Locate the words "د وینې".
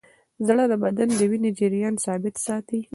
1.19-1.51